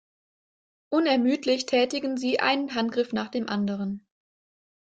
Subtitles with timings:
[0.89, 4.07] Unermüdlich tätigen sie einen Handgriff nach dem anderen.